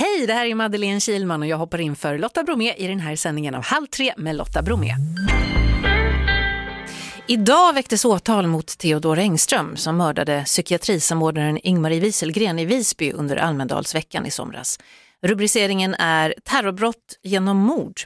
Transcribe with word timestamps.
Hej, 0.00 0.26
det 0.26 0.32
här 0.32 0.46
är 0.46 0.54
Madeleine 0.54 1.00
Kilman 1.00 1.42
och 1.42 1.48
jag 1.48 1.56
hoppar 1.56 1.80
in 1.80 1.96
för 1.96 2.18
Lotta 2.18 2.42
Bromé 2.42 2.74
i 2.74 2.86
den 2.86 3.00
här 3.00 3.16
sändningen 3.16 3.54
av 3.54 3.64
Halv 3.64 3.86
tre 3.86 4.14
med 4.16 4.36
Lotta 4.36 4.62
Bromé. 4.62 4.94
Idag 7.26 7.72
väcktes 7.72 8.04
åtal 8.04 8.46
mot 8.46 8.78
Theodor 8.78 9.18
Engström 9.18 9.76
som 9.76 9.96
mördade 9.96 10.42
psykiatrisamordnaren 10.44 11.58
Ingmarie 11.62 12.00
Wieselgren 12.00 12.58
i 12.58 12.64
Visby 12.64 13.12
under 13.12 13.36
Almedalsveckan 13.36 14.26
i 14.26 14.30
somras. 14.30 14.78
Rubriceringen 15.22 15.94
är 15.94 16.34
terrorbrott 16.44 17.18
genom 17.22 17.56
mord. 17.56 18.00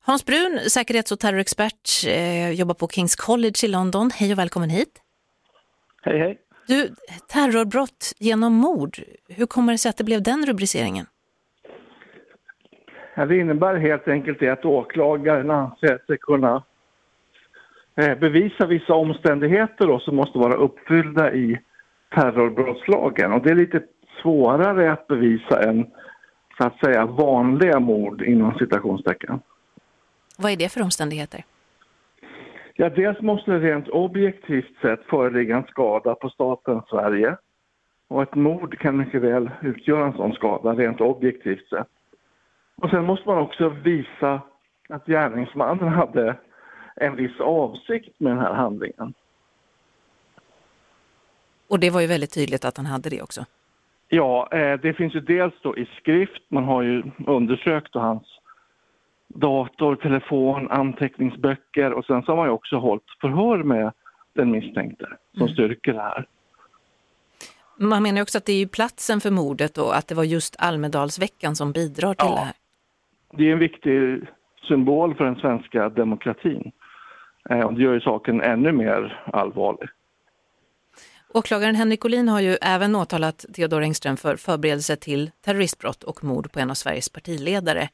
Hans 0.00 0.24
Brun, 0.24 0.60
säkerhets 0.70 1.12
och 1.12 1.20
terrorexpert, 1.20 2.04
eh, 2.06 2.50
jobbar 2.50 2.74
på 2.74 2.88
Kings 2.88 3.16
College 3.16 3.56
i 3.62 3.68
London. 3.68 4.10
Hej 4.14 4.32
och 4.32 4.38
välkommen 4.38 4.70
hit. 4.70 5.00
Hej, 6.02 6.18
hej. 6.18 6.38
Du, 6.66 6.94
terrorbrott 7.28 8.12
genom 8.18 8.52
mord, 8.52 9.02
hur 9.28 9.46
kommer 9.46 9.72
det 9.72 9.78
sig 9.78 9.90
att 9.90 9.96
det 9.96 10.04
blev 10.04 10.22
den 10.22 10.46
rubriceringen? 10.46 11.06
Det 13.26 13.36
innebär 13.36 13.74
helt 13.74 14.08
enkelt 14.08 14.40
det 14.40 14.48
att 14.48 14.64
åklagaren 14.64 15.50
anser 15.50 15.98
sig 16.06 16.18
kunna 16.18 16.62
eh, 17.96 18.18
bevisa 18.18 18.66
vissa 18.66 18.94
omständigheter 18.94 19.86
då, 19.86 19.98
som 19.98 20.16
måste 20.16 20.38
vara 20.38 20.54
uppfyllda 20.54 21.32
i 21.32 21.60
terrorbrottslagen. 22.14 23.32
Och 23.32 23.42
det 23.42 23.50
är 23.50 23.54
lite 23.54 23.82
svårare 24.22 24.92
att 24.92 25.06
bevisa 25.06 25.62
än 25.62 25.86
så 26.58 26.66
att 26.66 26.78
säga 26.84 27.06
vanliga 27.06 27.80
mord 27.80 28.22
inom 28.22 28.54
citationstecken. 28.54 29.40
Vad 30.38 30.52
är 30.52 30.56
det 30.56 30.72
för 30.72 30.82
omständigheter? 30.82 31.44
Ja, 32.74 32.90
dels 32.90 33.20
måste 33.20 33.50
det 33.50 33.58
rent 33.58 33.88
objektivt 33.88 34.80
sett 34.82 35.04
föreligga 35.04 35.56
en 35.56 35.64
skada 35.64 36.14
på 36.14 36.28
staten 36.28 36.82
Sverige. 36.90 37.36
Och 38.08 38.22
ett 38.22 38.34
mord 38.34 38.78
kan 38.78 38.96
mycket 38.96 39.22
väl 39.22 39.50
utgöra 39.62 40.06
en 40.06 40.12
sån 40.12 40.32
skada 40.32 40.72
rent 40.72 41.00
objektivt 41.00 41.68
sett. 41.68 41.88
Och 42.80 42.90
sen 42.90 43.04
måste 43.04 43.28
man 43.28 43.38
också 43.38 43.68
visa 43.68 44.42
att 44.88 45.06
gärningsmannen 45.06 45.88
hade 45.88 46.36
en 46.96 47.16
viss 47.16 47.40
avsikt 47.40 48.20
med 48.20 48.32
den 48.32 48.38
här 48.38 48.54
handlingen. 48.54 49.14
Och 51.68 51.80
det 51.80 51.90
var 51.90 52.00
ju 52.00 52.06
väldigt 52.06 52.34
tydligt 52.34 52.64
att 52.64 52.76
han 52.76 52.86
hade 52.86 53.10
det 53.10 53.22
också. 53.22 53.44
Ja, 54.08 54.48
eh, 54.52 54.80
det 54.80 54.94
finns 54.94 55.14
ju 55.14 55.20
dels 55.20 55.54
då 55.62 55.76
i 55.76 55.88
skrift, 56.00 56.42
man 56.48 56.64
har 56.64 56.82
ju 56.82 57.02
undersökt 57.26 57.94
hans 57.94 58.22
dator, 59.28 59.96
telefon, 59.96 60.70
anteckningsböcker 60.70 61.92
och 61.92 62.04
sen 62.04 62.22
så 62.22 62.32
har 62.32 62.36
man 62.36 62.46
ju 62.46 62.52
också 62.52 62.76
hållit 62.76 63.04
förhör 63.20 63.62
med 63.62 63.92
den 64.32 64.50
misstänkte 64.50 65.06
som 65.32 65.42
mm. 65.42 65.52
styrker 65.52 65.92
det 65.92 66.00
här. 66.00 66.26
Man 67.76 68.02
menar 68.02 68.22
också 68.22 68.38
att 68.38 68.44
det 68.44 68.52
är 68.52 68.58
ju 68.58 68.68
platsen 68.68 69.20
för 69.20 69.30
mordet 69.30 69.78
och 69.78 69.96
att 69.96 70.08
det 70.08 70.14
var 70.14 70.24
just 70.24 70.56
Almedalsveckan 70.58 71.56
som 71.56 71.72
bidrar 71.72 72.14
till 72.14 72.28
ja, 72.28 72.34
det 72.34 72.40
här. 72.40 72.54
Det 73.32 73.48
är 73.48 73.52
en 73.52 73.58
viktig 73.58 74.20
symbol 74.68 75.14
för 75.14 75.24
den 75.24 75.36
svenska 75.36 75.88
demokratin. 75.88 76.72
Eh, 77.50 77.60
och 77.60 77.74
det 77.74 77.82
gör 77.82 77.94
ju 77.94 78.00
saken 78.00 78.40
ännu 78.40 78.72
mer 78.72 79.22
allvarlig. 79.32 79.88
Åklagaren 81.34 81.74
Henrik 81.74 82.04
Olin 82.04 82.28
har 82.28 82.40
ju 82.40 82.56
även 82.62 82.94
åtalat 82.94 83.46
Theodor 83.54 83.82
Engström 83.82 84.16
för 84.16 84.36
förberedelse 84.36 84.96
till 84.96 85.30
terroristbrott 85.44 86.02
och 86.02 86.24
mord 86.24 86.52
på 86.52 86.60
en 86.60 86.70
av 86.70 86.74
Sveriges 86.74 87.08
partiledare. 87.08 87.88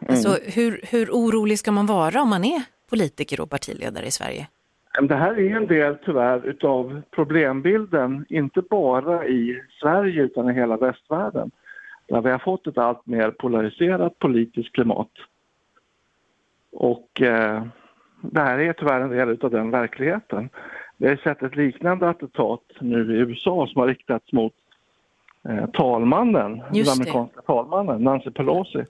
Mm. 0.00 0.10
Alltså, 0.10 0.38
hur, 0.54 0.80
hur 0.90 1.10
orolig 1.10 1.58
ska 1.58 1.72
man 1.72 1.86
vara 1.86 2.22
om 2.22 2.28
man 2.28 2.44
är 2.44 2.62
politiker 2.90 3.40
och 3.40 3.50
partiledare 3.50 4.06
i 4.06 4.10
Sverige? 4.10 4.46
Det 5.02 5.14
här 5.14 5.38
är 5.38 5.56
en 5.56 5.66
del 5.66 5.96
tyvärr 6.04 6.46
utav 6.46 7.02
problembilden, 7.10 8.26
inte 8.28 8.62
bara 8.70 9.26
i 9.26 9.62
Sverige 9.80 10.22
utan 10.22 10.50
i 10.50 10.54
hela 10.54 10.76
västvärlden. 10.76 11.50
Där 12.10 12.20
vi 12.20 12.30
har 12.30 12.38
fått 12.38 12.66
ett 12.66 12.78
allt 12.78 13.06
mer 13.06 13.30
polariserat 13.30 14.18
politiskt 14.18 14.72
klimat. 14.72 15.10
Och 16.72 17.20
eh, 17.20 17.64
det 18.20 18.40
här 18.40 18.58
är 18.58 18.72
tyvärr 18.72 19.00
en 19.00 19.10
del 19.10 19.44
av 19.44 19.50
den 19.50 19.70
verkligheten. 19.70 20.50
Vi 20.96 21.08
har 21.08 21.16
sett 21.16 21.42
ett 21.42 21.56
liknande 21.56 22.08
attentat 22.08 22.62
nu 22.80 23.16
i 23.16 23.18
USA 23.18 23.66
som 23.66 23.80
har 23.80 23.88
riktats 23.88 24.32
mot 24.32 24.52
eh, 25.48 25.66
talmannen, 25.66 26.62
den 26.72 26.88
amerikanska 26.88 27.40
talmannen, 27.40 28.02
Nancy 28.02 28.30
Pelosi. 28.30 28.84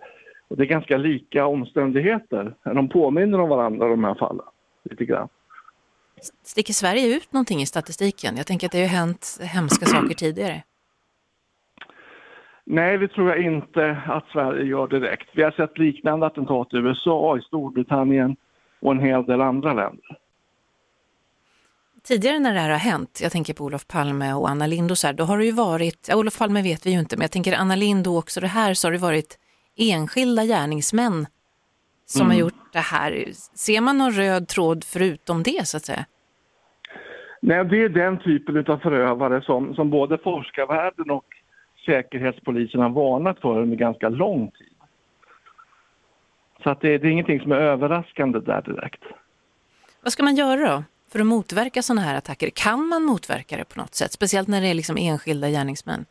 Och 0.49 0.57
det 0.57 0.63
är 0.63 0.67
ganska 0.67 0.97
lika 0.97 1.47
omständigheter. 1.47 2.55
De 2.63 2.89
påminner 2.89 3.41
om 3.41 3.49
varandra 3.49 3.89
de 3.89 4.05
här 4.05 4.15
fallen, 4.15 4.47
lite 4.83 5.05
grann. 5.05 5.29
Sticker 6.43 6.73
Sverige 6.73 7.17
ut 7.17 7.33
någonting 7.33 7.61
i 7.61 7.67
statistiken? 7.67 8.37
Jag 8.37 8.47
tänker 8.47 8.67
att 8.67 8.73
det 8.73 8.81
har 8.81 8.89
hänt 8.89 9.39
hemska 9.41 9.87
saker 9.87 10.15
tidigare. 10.15 10.63
Nej, 12.73 12.99
det 12.99 13.09
tror 13.09 13.29
jag 13.29 13.43
inte 13.43 14.03
att 14.07 14.25
Sverige 14.33 14.65
gör 14.65 14.89
direkt. 14.89 15.29
Vi 15.33 15.43
har 15.43 15.51
sett 15.51 15.79
liknande 15.79 16.27
attentat 16.27 16.75
i 16.75 16.77
USA, 16.77 17.39
i 17.39 17.41
Storbritannien 17.41 18.37
och 18.81 18.93
en 18.93 19.01
hel 19.01 19.25
del 19.27 19.41
andra 19.41 19.73
länder. 19.73 20.19
Tidigare 22.03 22.39
när 22.39 22.55
det 22.55 22.61
här 22.61 22.71
har 22.71 22.79
hänt, 22.79 23.21
jag 23.23 23.33
tänker 23.33 23.55
på 23.55 23.65
Olof 23.65 23.87
Palme 23.87 24.33
och 24.33 24.51
Anna 24.51 24.67
Lind 24.67 24.91
och 24.91 24.99
så 24.99 25.07
här, 25.07 25.15
då 25.15 25.25
har 25.25 25.39
det 25.39 25.45
ju 25.45 25.53
varit, 25.53 26.07
ja, 26.09 26.17
Olof 26.17 26.39
Palme 26.39 26.63
vet 26.63 26.87
vi 26.87 26.91
ju 26.91 26.99
inte, 26.99 27.17
men 27.17 27.23
jag 27.23 27.31
tänker 27.31 27.57
Anna 27.57 27.77
Lind 27.77 28.07
och 28.07 28.17
också 28.17 28.41
det 28.41 28.47
här 28.47 28.75
så 28.75 28.89
har 28.89 28.93
det 28.93 28.99
varit 28.99 29.39
enskilda 29.77 30.45
gärningsmän 30.45 31.27
som 32.07 32.21
mm. 32.21 32.31
har 32.31 32.41
gjort 32.41 32.73
det 32.73 32.79
här. 32.79 33.25
Ser 33.55 33.81
man 33.81 33.99
någon 33.99 34.13
röd 34.13 34.49
tråd 34.49 34.85
förutom 34.85 35.43
det 35.43 35.67
så 35.67 35.77
att 35.77 35.85
säga? 35.85 36.05
Nej, 37.43 37.65
det 37.65 37.83
är 37.83 37.89
den 37.89 38.19
typen 38.19 38.67
av 38.67 38.79
förövare 38.79 39.43
som, 39.43 39.75
som 39.75 39.91
både 39.91 40.19
forskarvärlden 40.19 41.11
och 41.11 41.25
Säkerhetspolisen 41.87 42.81
har 42.81 42.91
varnat 42.91 43.41
för 43.41 43.59
under 43.59 43.77
ganska 43.77 44.09
lång 44.09 44.51
tid. 44.51 44.67
Så 46.63 46.71
att 46.71 46.81
det, 46.81 46.99
det 46.99 47.09
är 47.09 47.13
ingenting 47.13 47.41
som 47.41 47.53
är 47.53 47.57
överraskande 47.57 48.41
där 48.41 48.63
direkt. 48.63 49.03
Vad 50.03 50.13
ska 50.13 50.23
man 50.23 50.35
göra 50.35 50.69
då 50.71 50.85
för 51.13 51.21
att 51.21 51.27
motverka 51.27 51.83
sådana 51.83 52.01
här 52.01 52.19
attacker? 52.19 52.51
Kan 52.51 52.89
man 52.89 53.03
motverka 53.03 53.57
det 53.57 53.65
på 53.65 53.81
något 53.81 53.95
sätt? 53.95 54.13
Speciellt 54.13 54.49
när 54.49 54.61
det 54.61 54.67
är 54.67 54.75
liksom 54.75 54.97
enskilda 54.97 55.49
gärningsmän. 55.49 56.05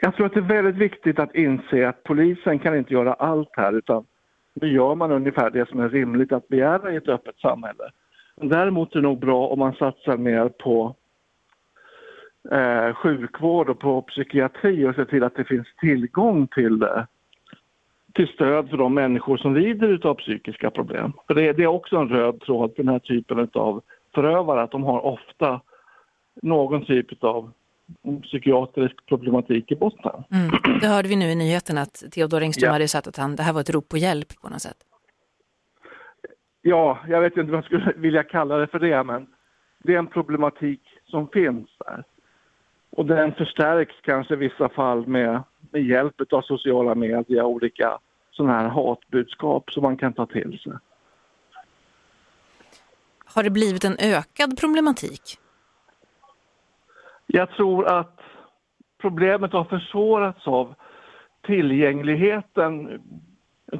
Jag 0.00 0.16
tror 0.16 0.26
att 0.26 0.34
det 0.34 0.40
är 0.40 0.62
väldigt 0.62 0.76
viktigt 0.76 1.18
att 1.18 1.34
inse 1.34 1.88
att 1.88 2.02
polisen 2.02 2.58
kan 2.58 2.78
inte 2.78 2.94
göra 2.94 3.14
allt 3.14 3.50
här 3.52 3.72
utan 3.72 4.04
nu 4.54 4.72
gör 4.72 4.94
man 4.94 5.12
ungefär 5.12 5.50
det 5.50 5.68
som 5.68 5.80
är 5.80 5.88
rimligt 5.88 6.32
att 6.32 6.48
begära 6.48 6.92
i 6.92 6.96
ett 6.96 7.08
öppet 7.08 7.38
samhälle. 7.38 7.90
Däremot 8.36 8.92
är 8.92 8.96
det 8.96 9.02
nog 9.02 9.18
bra 9.18 9.46
om 9.46 9.58
man 9.58 9.72
satsar 9.72 10.16
mer 10.16 10.48
på 10.48 10.94
eh, 12.50 12.94
sjukvård 12.94 13.68
och 13.68 13.78
på 13.78 14.02
psykiatri 14.02 14.86
och 14.86 14.94
ser 14.94 15.04
till 15.04 15.24
att 15.24 15.36
det 15.36 15.44
finns 15.44 15.66
tillgång 15.80 16.46
till, 16.46 16.82
eh, 16.82 17.04
till 18.14 18.28
stöd 18.28 18.70
för 18.70 18.76
de 18.76 18.94
människor 18.94 19.36
som 19.36 19.54
lider 19.54 20.06
av 20.06 20.14
psykiska 20.14 20.70
problem. 20.70 21.12
För 21.26 21.34
det, 21.34 21.52
det 21.52 21.62
är 21.62 21.66
också 21.66 21.96
en 21.96 22.08
röd 22.08 22.40
tråd 22.40 22.72
för 22.76 22.82
den 22.82 22.92
här 22.92 22.98
typen 22.98 23.48
av 23.52 23.82
förövare 24.14 24.62
att 24.62 24.70
de 24.70 24.82
har 24.84 25.00
ofta 25.00 25.60
någon 26.42 26.84
typ 26.84 27.24
av 27.24 27.52
psykiatrisk 28.22 29.06
problematik 29.06 29.72
i 29.72 29.76
botten. 29.76 30.24
Mm. 30.30 30.78
Det 30.80 30.86
hörde 30.86 31.08
vi 31.08 31.16
nu 31.16 31.24
i 31.24 31.34
nyheten 31.34 31.78
att 31.78 32.04
Theodor 32.12 32.42
Engström 32.42 32.66
ja. 32.66 32.72
hade 32.72 32.88
sagt 32.88 33.06
att 33.06 33.16
han, 33.16 33.36
det 33.36 33.42
här 33.42 33.52
var 33.52 33.60
ett 33.60 33.70
rop 33.70 33.88
på 33.88 33.96
hjälp 33.96 34.40
på 34.42 34.48
något 34.48 34.62
sätt. 34.62 34.76
Ja, 36.62 36.98
jag 37.08 37.20
vet 37.20 37.36
inte 37.36 37.52
vad 37.52 37.58
jag 37.58 37.64
skulle 37.64 37.92
vilja 37.96 38.22
kalla 38.22 38.56
det 38.56 38.66
för 38.66 38.78
det, 38.78 39.02
men 39.04 39.26
det 39.78 39.94
är 39.94 39.98
en 39.98 40.06
problematik 40.06 40.80
som 41.04 41.28
finns 41.28 41.68
där. 41.78 42.04
Och 42.98 43.06
den 43.06 43.34
förstärks 43.34 43.94
kanske 44.02 44.34
i 44.34 44.36
vissa 44.36 44.68
fall 44.68 45.06
med, 45.06 45.42
med 45.70 45.82
hjälp 45.82 46.32
av 46.32 46.42
sociala 46.42 46.94
medier 46.94 47.42
och 47.42 47.50
olika 47.50 47.98
sådana 48.30 48.58
här 48.58 48.68
hatbudskap 48.68 49.70
som 49.70 49.82
man 49.82 49.96
kan 49.96 50.12
ta 50.12 50.26
till 50.26 50.58
sig. 50.58 50.72
Har 53.24 53.42
det 53.42 53.50
blivit 53.50 53.84
en 53.84 53.96
ökad 53.98 54.58
problematik? 54.60 55.22
Jag 57.26 57.50
tror 57.50 57.86
att 57.86 58.20
problemet 59.00 59.52
har 59.52 59.64
försvårats 59.64 60.46
av 60.46 60.74
tillgängligheten 61.46 63.02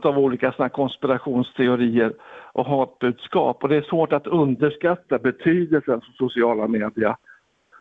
av 0.02 0.18
olika 0.18 0.52
såna 0.52 0.68
konspirationsteorier 0.68 2.14
och 2.52 2.66
hatbudskap. 2.66 3.62
Och 3.62 3.68
det 3.68 3.76
är 3.76 3.82
svårt 3.82 4.12
att 4.12 4.26
underskatta 4.26 5.18
betydelsen 5.18 6.00
som 6.00 6.12
sociala 6.12 6.68
medier 6.68 7.16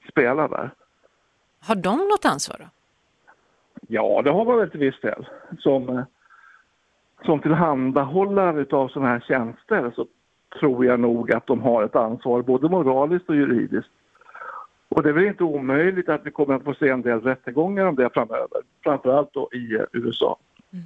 spelar 0.10 0.50
där. 0.50 0.72
Har 1.68 1.76
de 1.76 1.98
något 1.98 2.26
ansvar 2.26 2.58
då? 2.60 2.66
Ja, 3.88 4.22
det 4.22 4.32
har 4.32 4.46
man 4.46 4.58
väl 4.58 4.70
till 4.70 4.80
viss 4.80 5.02
del. 5.02 5.28
Som, 5.60 5.90
eh, 5.90 6.04
som 7.26 7.40
tillhandahållare 7.40 8.66
av 8.78 8.88
sådana 8.88 9.12
här 9.12 9.20
tjänster 9.28 9.92
så 9.96 10.08
tror 10.60 10.86
jag 10.86 11.00
nog 11.00 11.32
att 11.32 11.48
de 11.48 11.62
har 11.62 11.84
ett 11.84 11.96
ansvar 11.96 12.42
både 12.42 12.70
moraliskt 12.70 13.30
och 13.30 13.36
juridiskt. 13.36 13.90
Och 14.90 15.04
det 15.04 15.10
är 15.10 15.14
väl 15.14 15.26
inte 15.26 15.44
omöjligt 15.44 16.10
att 16.10 16.26
vi 16.26 16.32
kommer 16.32 16.54
att 16.54 16.64
få 16.64 16.74
se 16.74 16.90
en 16.90 17.02
del 17.02 17.22
rättegångar 17.22 17.86
om 17.86 17.96
det 17.96 18.10
framöver, 18.14 18.62
framförallt 18.84 19.34
då 19.34 19.50
i 19.54 19.86
USA. 19.92 20.38
Mm. 20.74 20.86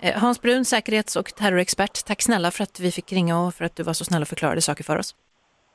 Eh, 0.00 0.20
Hans 0.20 0.42
Brun, 0.42 0.64
säkerhets 0.64 1.16
och 1.16 1.34
terrorexpert, 1.34 2.06
tack 2.06 2.22
snälla 2.22 2.50
för 2.50 2.62
att 2.62 2.80
vi 2.80 2.90
fick 2.92 3.12
ringa 3.12 3.40
och 3.40 3.54
för 3.54 3.64
att 3.64 3.76
du 3.76 3.82
var 3.82 3.92
så 3.92 4.04
snäll 4.04 4.22
och 4.22 4.28
förklarade 4.28 4.60
saker 4.60 4.84
för 4.84 4.98
oss. 4.98 5.16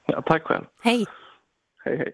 Ja, 0.05 0.21
tack 0.21 0.43
själv. 0.43 0.65
Hej. 0.81 1.05
Hej, 1.83 1.97
hej. 1.97 2.13